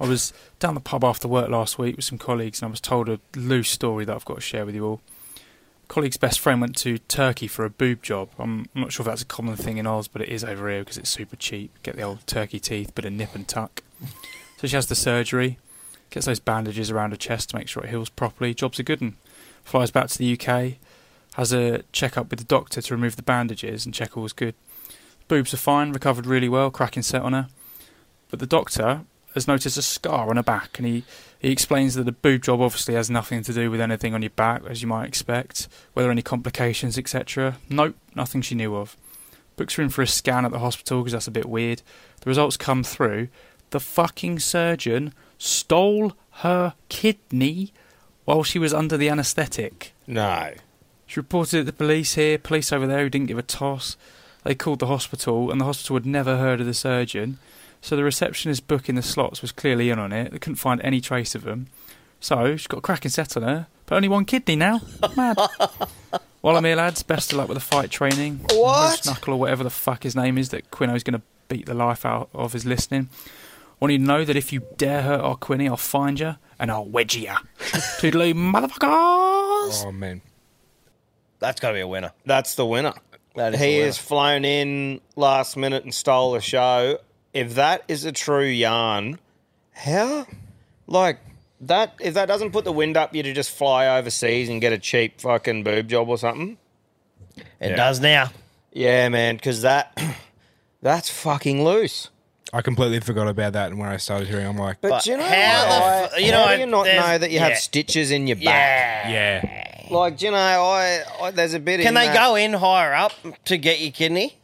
[0.00, 2.80] I was down the pub after work last week with some colleagues and I was
[2.80, 5.00] told a loose story that I've got to share with you all.
[5.86, 8.30] Colleague's best friend went to Turkey for a boob job.
[8.40, 10.80] I'm not sure if that's a common thing in Oz, but it is over here
[10.80, 11.70] because it's super cheap.
[11.84, 13.84] Get the old turkey teeth, bit of nip and tuck.
[14.58, 15.58] So she has the surgery,
[16.10, 18.52] gets those bandages around her chest to make sure it heals properly.
[18.52, 19.16] Job's a good one.
[19.62, 20.78] Flies back to the UK,
[21.34, 24.54] has a check-up with the doctor to remove the bandages and check all all's good.
[25.28, 27.48] Boobs are fine, recovered really well, cracking set on her.
[28.30, 29.02] But the doctor
[29.34, 31.04] has noticed a scar on her back, and he,
[31.38, 34.30] he explains that the boob job obviously has nothing to do with anything on your
[34.30, 37.56] back, as you might expect, whether any complications, etc.
[37.70, 38.96] Nope, nothing she knew of.
[39.56, 41.82] Books her in for a scan at the hospital because that's a bit weird.
[42.20, 43.28] The results come through.
[43.70, 47.72] The fucking surgeon stole her kidney
[48.24, 49.92] while she was under the anaesthetic.
[50.06, 50.52] No.
[51.12, 53.98] She reported it to the police here, police over there who didn't give a toss.
[54.44, 57.38] They called the hospital, and the hospital had never heard of the surgeon.
[57.82, 60.32] So the receptionist booking the slots was clearly in on it.
[60.32, 61.66] They couldn't find any trace of him.
[62.18, 64.80] So she's got a cracking set on her, but only one kidney now.
[65.14, 65.36] Mad.
[66.40, 68.46] While I'm here, lads, best of luck with the fight training.
[68.50, 68.92] What?
[68.92, 71.74] Moose Knuckle or whatever the fuck his name is that Quino's going to beat the
[71.74, 73.10] life out of is listening.
[73.12, 76.36] I Want you to know that if you dare hurt our Quinny, I'll find you
[76.58, 77.34] and I'll wedge you.
[78.00, 79.84] Toodaloo, motherfuckers!
[79.84, 80.22] Oh man,
[81.42, 82.12] That's got to be a winner.
[82.24, 82.94] That's the winner.
[83.34, 86.98] That is he has flown in last minute and stole the show.
[87.34, 89.18] If that is a true yarn,
[89.72, 90.26] how?
[90.86, 91.18] Like
[91.62, 91.94] that?
[92.00, 94.78] If that doesn't put the wind up you to just fly overseas and get a
[94.78, 96.58] cheap fucking boob job or something,
[97.60, 98.30] It does now.
[98.72, 99.98] Yeah, man, because that
[100.82, 102.08] that's fucking loose.
[102.52, 105.16] I completely forgot about that, and when I started hearing, I'm like, But, do you
[105.16, 107.48] know, how I- the f- you how know, do you not know that you yeah.
[107.48, 108.50] have stitches in your Yeah.
[108.50, 109.10] back?
[109.10, 111.80] yeah, Like, do you know, I, I there's a bit.
[111.80, 113.12] Can in they that- go in higher up
[113.46, 114.36] to get your kidney?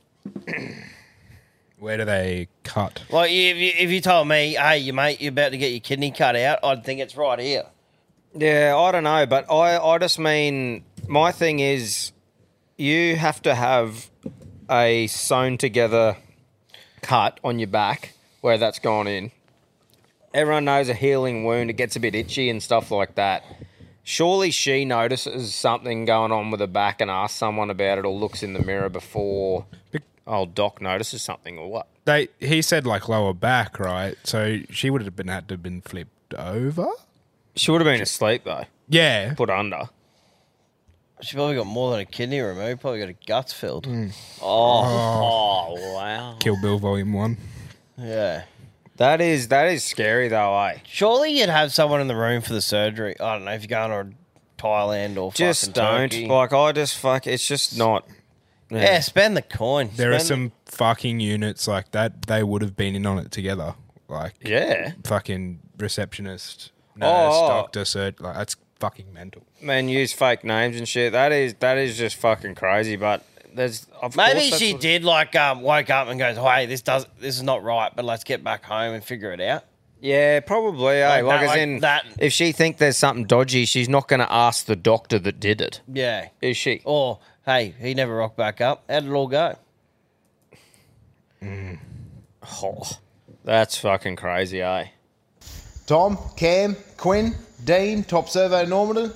[1.78, 3.02] where do they cut?
[3.10, 5.80] Like if you, if you told me, hey, you mate, you're about to get your
[5.80, 7.64] kidney cut out, I'd think it's right here.
[8.34, 12.12] Yeah, I don't know, but I, I just mean my thing is
[12.76, 14.10] you have to have
[14.70, 16.16] a sewn together
[17.00, 19.30] cut on your back where that's gone in.
[20.34, 23.44] Everyone knows a healing wound, it gets a bit itchy and stuff like that.
[24.08, 28.18] Surely she notices something going on with her back and asks someone about it or
[28.18, 29.66] looks in the mirror before
[30.26, 31.88] old Doc notices something or what?
[32.06, 34.16] They he said like lower back, right?
[34.24, 36.88] So she would have been had to have been flipped over.
[37.54, 38.64] She would have been asleep though.
[38.88, 39.90] Yeah, Put under.
[41.20, 42.80] She probably got more than a kidney removed.
[42.80, 43.86] Probably got a guts filled.
[43.86, 44.16] Mm.
[44.40, 44.84] Oh.
[44.86, 46.36] oh, oh, wow.
[46.40, 47.36] Kill Bill Volume One.
[47.98, 48.44] Yeah.
[48.98, 50.78] That is that is scary though, eh?
[50.84, 53.18] Surely you'd have someone in the room for the surgery.
[53.18, 54.16] I don't know if you're going to
[54.62, 56.10] Thailand or Just fucking don't.
[56.12, 56.26] Turkey.
[56.28, 57.26] Like I just fuck.
[57.26, 58.06] It's just not.
[58.70, 59.00] yeah.
[59.00, 59.90] spend the coin.
[59.96, 62.22] There are Spend- some fucking units like that.
[62.26, 63.74] They would have been in on it together.
[64.08, 64.92] Like Yeah.
[65.04, 67.48] fucking receptionist, nurse, Oh.
[67.48, 68.20] doctor, cert.
[68.20, 69.42] Like that's fucking mental.
[69.60, 71.12] Man, use fake names and shit.
[71.12, 72.96] That is that is just fucking crazy.
[72.96, 73.22] But
[73.58, 76.66] there's of Maybe course that's she what- did like um, woke up and goes, "Hey,
[76.66, 79.64] this does this is not right, but let's get back home and figure it out."
[80.00, 81.02] Yeah, probably.
[81.02, 81.08] eh?
[81.08, 82.04] Like Like, that, as like in, that.
[82.20, 85.60] if she think there's something dodgy, she's not going to ask the doctor that did
[85.60, 86.28] it, Yeah.
[86.40, 86.82] is she?
[86.84, 88.84] Or hey, he never rocked back up.
[88.88, 89.56] How did it all go?
[92.62, 92.82] Oh,
[93.44, 94.86] that's fucking crazy, eh?
[95.86, 99.12] Tom, Cam, Quinn, Dean, top servo Normanton.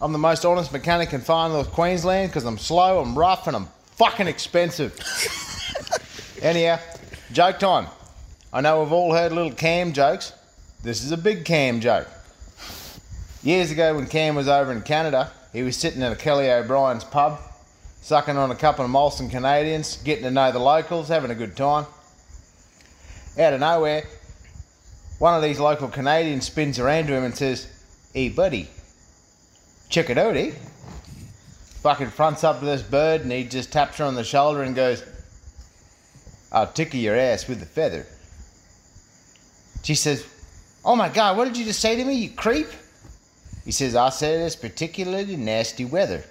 [0.00, 3.56] I'm the most honest mechanic in far north Queensland because I'm slow, I'm rough, and
[3.56, 4.96] I'm fucking expensive.
[6.42, 6.78] Anyhow,
[7.32, 7.88] joke time.
[8.52, 10.32] I know we've all heard little Cam jokes.
[10.84, 12.06] This is a big Cam joke.
[13.42, 17.02] Years ago, when Cam was over in Canada, he was sitting at a Kelly O'Brien's
[17.02, 17.40] pub,
[18.00, 21.56] sucking on a couple of Molson Canadians, getting to know the locals, having a good
[21.56, 21.86] time.
[23.36, 24.04] Out of nowhere,
[25.18, 27.66] one of these local Canadians spins around to him and says,
[28.14, 28.68] Hey, buddy,
[30.36, 30.52] eh?
[31.82, 34.74] Fucking fronts up to this bird and he just taps her on the shoulder and
[34.74, 35.02] goes,
[36.52, 38.06] I'll tickle your ass with a feather.
[39.82, 40.26] She says,
[40.84, 42.68] Oh my god, what did you just say to me, you creep?
[43.64, 46.24] He says, I said it's particularly nasty weather.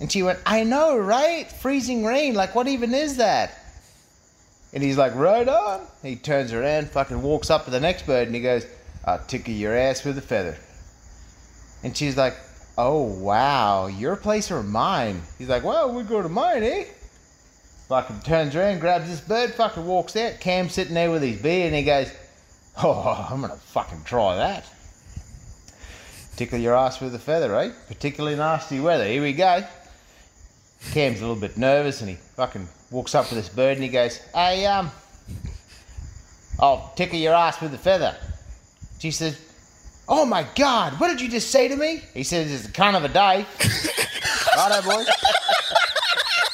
[0.00, 1.50] And she went, I know, right?
[1.50, 3.54] Freezing rain, like what even is that?
[4.72, 5.86] And he's like, right on.
[6.02, 8.66] He turns around, fucking walks up to the next bird, and he goes,
[9.04, 10.58] I'll tickle your ass with a feather.
[11.82, 12.34] And she's like,
[12.76, 15.22] oh, wow, your place or mine?
[15.38, 16.84] He's like, well, we go to mine, eh?
[17.88, 20.40] Fucking turns around, grabs this bird, fucking walks out.
[20.40, 22.12] Cam's sitting there with his beer, and he goes,
[22.82, 24.64] oh, I'm gonna fucking try that.
[26.36, 27.72] Tickle your ass with a feather, eh?
[27.88, 29.04] Particularly nasty weather.
[29.04, 29.64] Here we go.
[30.92, 33.88] Cam's a little bit nervous and he fucking walks up to this bird and he
[33.88, 34.90] goes, Hey, um,
[36.60, 38.16] I'll tickle your ass with a feather.
[39.00, 39.47] She says,
[40.08, 42.02] Oh my god, what did you just say to me?
[42.14, 43.44] He says, It's a kind of a day.
[44.56, 45.06] Righto, boys.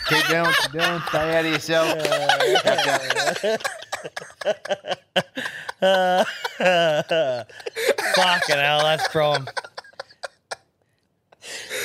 [0.08, 1.00] Keep doing what you're doing.
[1.08, 1.98] Stay out of yourself.
[8.14, 9.46] Fucking hell, that's prom.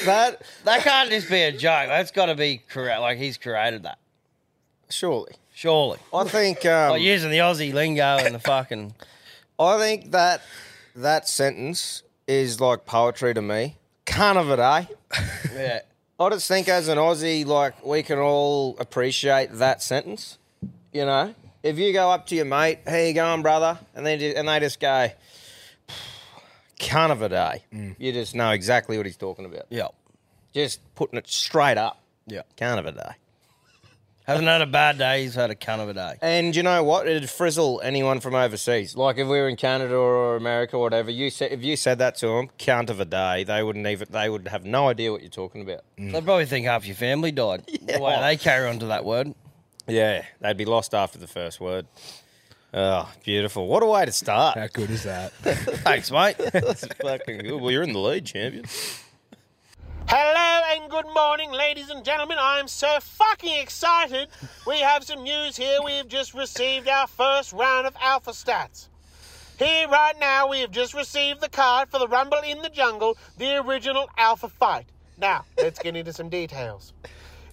[0.05, 1.88] That that can't just be a joke.
[1.88, 3.01] That's got to be correct.
[3.01, 3.97] Like he's created that.
[4.89, 5.34] Surely.
[5.53, 5.99] Surely.
[6.13, 6.65] I think.
[6.65, 8.93] Um, Like using the Aussie lingo and the fucking.
[9.60, 10.41] I think that
[11.00, 13.78] that sentence is like poetry to me.
[14.06, 14.86] Kind of it, eh?
[15.54, 15.80] Yeah.
[16.20, 20.38] I just think as an Aussie, like we can all appreciate that sentence.
[20.92, 21.34] You know,
[21.64, 24.60] if you go up to your mate, "How you going, brother?" and just, and they
[24.60, 25.10] just go,
[26.78, 27.64] "Kind of a day,"
[27.98, 29.68] you just know exactly what he's talking about.
[29.70, 29.88] Yeah.
[30.54, 32.02] Just putting it straight up.
[32.28, 32.42] Yeah.
[32.58, 33.12] Kind of a day.
[34.30, 35.24] Hasn't had a bad day.
[35.24, 36.18] He's had a cunt of a day.
[36.22, 37.08] And you know what?
[37.08, 38.95] It'd frizzle anyone from overseas.
[38.95, 41.97] Like if we were in Canada or America or whatever, you said if you said
[41.97, 44.08] that to them, count of a day, they wouldn't even.
[44.12, 45.84] They would have no idea what you're talking about.
[45.97, 46.12] Mm.
[46.12, 47.64] They'd probably think half your family died.
[47.89, 49.34] The way they carry on to that word.
[49.88, 51.88] Yeah, they'd be lost after the first word.
[52.72, 53.68] Oh, beautiful!
[53.68, 54.60] What a way to start.
[54.60, 55.32] How good is that?
[55.41, 56.38] Thanks, mate.
[56.53, 57.60] That's fucking good.
[57.60, 58.66] Well, you're in the lead, champion.
[60.12, 62.39] Hello and good morning, ladies and gentlemen.
[62.41, 64.30] I'm so fucking excited.
[64.66, 65.84] We have some news here.
[65.86, 68.88] We have just received our first round of Alpha Stats.
[69.60, 73.20] Here, right now, we have just received the card for the Rumble in the Jungle,
[73.38, 74.88] the original Alpha fight.
[75.20, 76.91] Now, let's get into some details.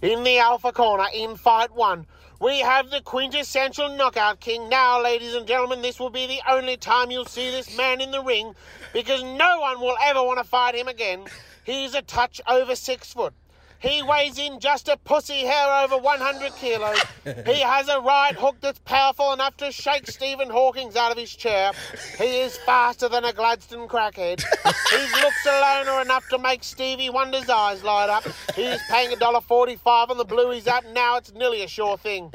[0.01, 2.07] In the Alpha corner, in fight one,
[2.41, 4.71] we have the quintessential knockout king.
[4.71, 8.13] Now, ladies and gentlemen, this will be the only time you'll see this man in
[8.13, 8.55] the ring
[8.95, 11.27] because no one will ever want to fight him again.
[11.67, 13.35] He's a touch over six foot.
[13.81, 16.99] He weighs in just a pussy hair over 100 kilos.
[17.45, 21.35] He has a right hook that's powerful enough to shake Stephen Hawkins out of his
[21.35, 21.73] chair.
[22.19, 24.45] He is faster than a Gladstone crackhead.
[24.91, 28.23] His looks alone are enough to make Stevie Wonder's eyes light up.
[28.55, 31.17] He's paying $1.45 on the Bluey's app now.
[31.17, 32.31] It's nearly a sure thing.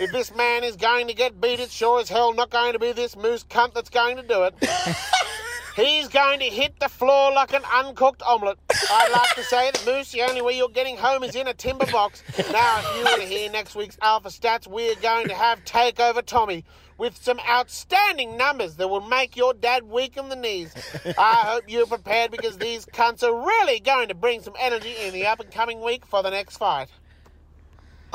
[0.00, 2.78] If this man is going to get beat, it's sure as hell not going to
[2.78, 4.54] be this moose cunt that's going to do it.
[5.76, 8.58] He's going to hit the floor like an uncooked omelette.
[8.70, 11.54] I'd like to say that Moose, the only way you're getting home is in a
[11.54, 12.22] timber box.
[12.52, 16.24] Now, if you want to hear next week's Alpha Stats, we're going to have Takeover
[16.24, 16.64] Tommy
[16.96, 20.72] with some outstanding numbers that will make your dad weak in the knees.
[21.18, 25.12] I hope you're prepared because these cunts are really going to bring some energy in
[25.12, 26.88] the up and coming week for the next fight.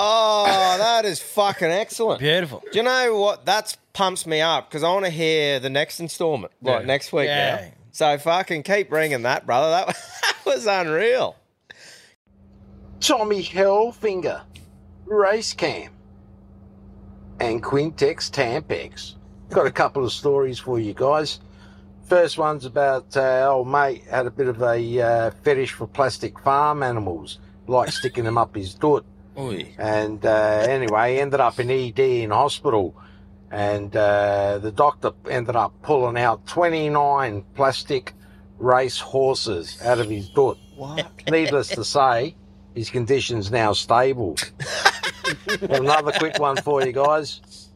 [0.01, 2.19] Oh, that is fucking excellent.
[2.21, 2.63] Beautiful.
[2.71, 3.45] Do you know what?
[3.45, 6.85] That's pumps me up because I want to hear the next installment, like Yeah.
[6.85, 7.55] next week Yeah.
[7.55, 7.67] now.
[7.91, 9.69] So fucking keep bringing that, brother.
[9.71, 9.87] That,
[10.21, 11.35] that was unreal.
[13.01, 14.41] Tommy Hellfinger,
[15.05, 15.91] Race Cam,
[17.41, 19.15] and Quintex Tampex.
[19.49, 21.39] Got a couple of stories for you guys.
[22.03, 26.39] First one's about uh, old mate had a bit of a uh, fetish for plastic
[26.39, 29.05] farm animals, like sticking them up his doot.
[29.77, 32.95] And uh, anyway, ended up in ED in hospital.
[33.51, 38.13] And uh, the doctor ended up pulling out 29 plastic
[38.59, 40.57] race horses out of his doot.
[40.75, 41.11] What?
[41.29, 42.35] Needless to say,
[42.75, 44.37] his condition's now stable.
[45.61, 47.69] Another quick one for you guys.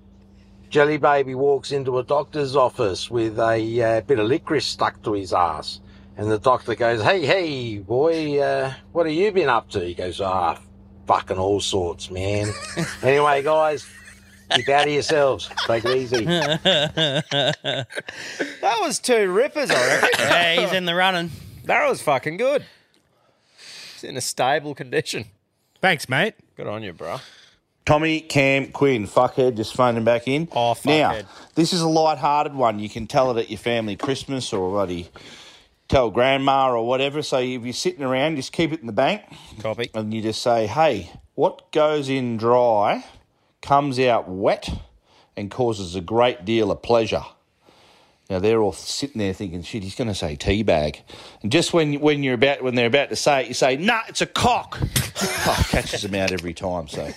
[0.70, 5.14] Jelly Baby walks into a doctor's office with a uh, bit of licorice stuck to
[5.14, 5.80] his ass.
[6.18, 9.86] And the doctor goes, Hey, hey, boy, uh, what have you been up to?
[9.86, 10.60] He goes, Ah,
[11.06, 12.52] fucking all sorts, man.
[13.04, 13.88] anyway, guys,
[14.52, 15.50] keep out of yourselves.
[15.68, 16.26] Take it easy.
[18.62, 20.10] That was two rippers, I reckon.
[20.20, 21.32] Yeah, he's in the running.
[21.66, 22.66] That was fucking good.
[23.94, 25.26] He's in a stable condition.
[25.82, 26.36] Thanks, mate.
[26.56, 27.20] Good on you, bro.
[27.86, 30.48] Tommy Cam Quinn, fuckhead, just phoning back in.
[30.54, 31.24] Oh, fuckhead.
[31.24, 32.80] Now, this is a light-hearted one.
[32.80, 35.10] You can tell it at your family Christmas or bloody
[35.94, 37.22] tell grandma or whatever.
[37.22, 39.22] So if you're sitting around, just keep it in the bank.
[39.62, 39.92] Copy.
[39.94, 43.06] And you just say, hey, what goes in dry
[43.62, 44.70] comes out wet
[45.38, 47.24] and causes a great deal of pleasure.
[48.28, 51.02] Now they're all sitting there thinking, "Shit, he's going to say teabag,"
[51.44, 54.00] and just when when you're about when they're about to say it, you say, "Nah,
[54.08, 54.80] it's a cock."
[55.22, 56.88] oh, catches them out every time.
[56.88, 57.12] So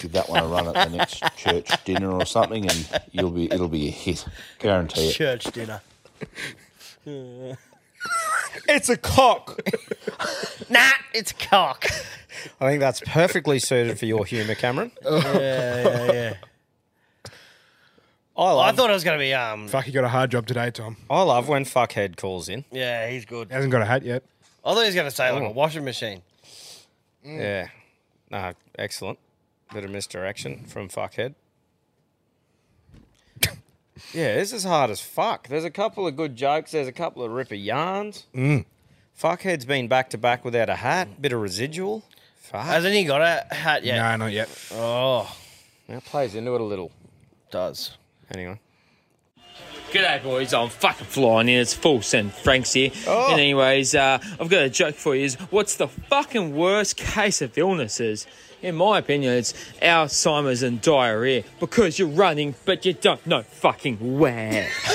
[0.00, 3.52] give that one a run at the next church dinner or something, and you'll be
[3.52, 4.24] it'll be a hit,
[4.58, 5.12] guarantee it.
[5.12, 5.82] Church dinner.
[8.68, 9.60] It's a cock.
[10.70, 11.86] nah, it's a cock.
[12.60, 14.92] I think that's perfectly suited for your humour, Cameron.
[15.04, 16.34] yeah, yeah, yeah.
[18.36, 19.68] I, love, I thought it was going to be um.
[19.68, 20.96] Fuck, you got a hard job today, Tom.
[21.10, 22.64] I love when fuckhead calls in.
[22.72, 23.48] Yeah, he's good.
[23.48, 24.22] He hasn't got a hat yet.
[24.64, 25.46] I thought he was going to say like Oh.
[25.46, 26.22] a washing machine.
[27.24, 27.68] Yeah.
[28.30, 29.18] No, excellent.
[29.74, 31.34] Bit of misdirection from fuckhead.
[34.12, 35.48] Yeah, this is hard as fuck.
[35.48, 36.72] There's a couple of good jokes.
[36.72, 38.26] There's a couple of ripper yarns.
[38.34, 38.64] Mm.
[39.18, 41.20] Fuckhead's been back to back without a hat.
[41.20, 42.02] Bit of residual.
[42.40, 42.64] Fuck.
[42.64, 43.96] Hasn't he got a hat yet?
[43.96, 44.48] No, not yet.
[44.72, 45.34] Oh,
[45.88, 46.90] that plays into it a little.
[47.50, 47.96] Does.
[48.30, 48.58] Anyway.
[49.92, 50.54] G'day, boys.
[50.54, 51.58] I'm fucking flying in.
[51.58, 52.90] It's full send Franks here.
[53.06, 53.30] Oh.
[53.30, 55.24] And anyways, uh, I've got a joke for you.
[55.24, 58.26] Is what's the fucking worst case of illnesses?
[58.62, 64.20] In my opinion, it's Alzheimer's and diarrhea because you're running, but you don't know fucking
[64.20, 64.70] where.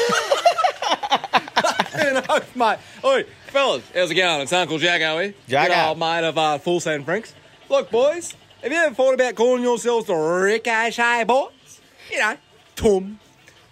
[1.97, 2.22] no,
[2.55, 2.78] mate.
[3.03, 4.41] Oi, fellas, how's it going?
[4.41, 5.34] It's Uncle Jacko here.
[5.49, 5.74] Jacko.
[5.74, 7.34] Good old mate of uh, Full Send Franks.
[7.70, 11.82] Look, boys, have you ever thought about calling yourselves the Ricochet Boys?
[12.09, 12.38] You know,
[12.78, 13.20] Tom,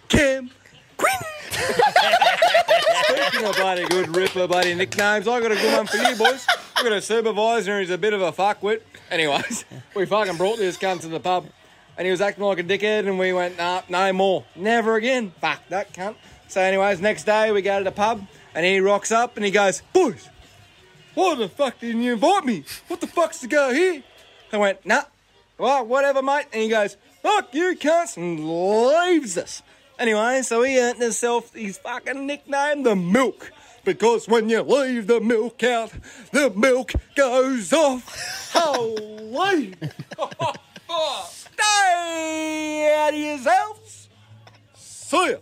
[0.08, 0.50] Kim,
[3.08, 6.44] Speaking of bloody good ripper bloody nicknames, I got a good one for you, boys.
[6.74, 8.80] I got a supervisor who's a bit of a fuckwit.
[9.10, 11.46] Anyways, we fucking brought this cunt to the pub,
[11.96, 15.32] and he was acting like a dickhead, and we went, nah, no more, never again.
[15.40, 16.16] Fuck that cunt.
[16.48, 19.52] So, anyways, next day we go to the pub, and he rocks up, and he
[19.52, 20.28] goes, boys,
[21.14, 22.64] why the fuck didn't you invite me?
[22.88, 24.02] What the fuck's to go here?
[24.52, 25.02] I went, nah,
[25.58, 26.46] well, whatever, mate.
[26.52, 29.62] And he goes, fuck you, cunts, and leaves us.
[29.98, 33.50] Anyway, so he earned himself his fucking nickname, the Milk.
[33.84, 35.92] because when you leave the milk out,
[36.32, 38.50] the milk goes off.
[38.52, 39.74] Holy!
[41.28, 44.08] Stay out of yourselves.
[44.74, 45.36] See ya.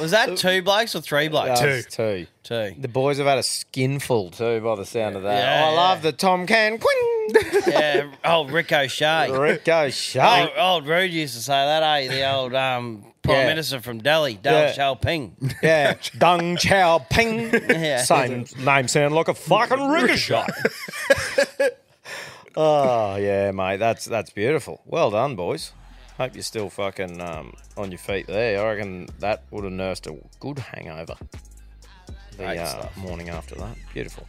[0.00, 1.60] Was that uh, two blokes or three blokes?
[1.60, 2.26] That's two.
[2.48, 5.38] The boys have had a skinful too, by the sound of that.
[5.38, 7.42] Yeah, I love the Tom Cam Quinn.
[7.68, 9.30] yeah, old Rico Shea.
[9.30, 10.40] Rico Shea.
[10.42, 12.08] Old, old Rudd used to say that, eh?
[12.08, 13.46] The old um, Prime Yeah.
[13.48, 14.74] Minister from Delhi, Deng Yeah.
[14.74, 15.54] Xiaoping.
[15.62, 17.68] Yeah, Deng Xiaoping.
[17.78, 18.02] Yeah.
[18.02, 20.46] Same name sound like a fucking ricochet.
[22.56, 24.80] oh yeah, mate, that's that's beautiful.
[24.86, 25.72] Well done, boys.
[26.16, 28.60] Hope you're still fucking um, on your feet there.
[28.64, 31.14] I reckon that would have nursed a good hangover.
[32.38, 34.26] The uh, morning after that, beautiful.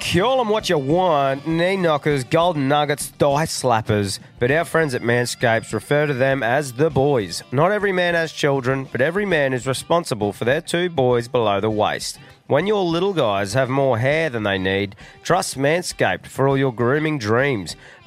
[0.00, 5.02] Call them what you want, knee knockers, golden nuggets, thigh slappers, but our friends at
[5.02, 7.42] Manscaped refer to them as the boys.
[7.52, 11.60] Not every man has children, but every man is responsible for their two boys below
[11.60, 12.18] the waist.
[12.46, 16.72] When your little guys have more hair than they need, trust Manscaped for all your
[16.72, 17.76] grooming dreams.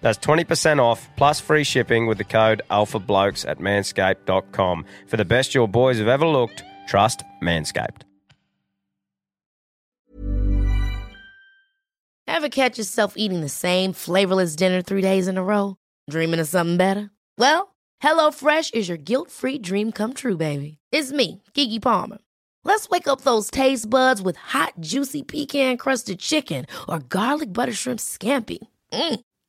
[0.00, 4.84] That's 20% off plus free shipping with the code ALPHABLOKES at manscaped.com.
[5.06, 8.02] For the best your boys have ever looked, trust Manscaped.
[12.26, 15.76] Ever catch yourself eating the same flavorless dinner three days in a row?
[16.08, 17.10] Dreaming of something better?
[17.36, 20.78] Well, HelloFresh is your guilt free dream come true, baby.
[20.90, 22.18] It's me, Keke Palmer.
[22.64, 27.72] Let's wake up those taste buds with hot, juicy pecan crusted chicken or garlic butter
[27.72, 28.58] shrimp scampi.
[28.92, 29.20] Mm.